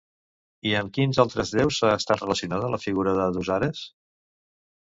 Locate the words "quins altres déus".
0.97-1.77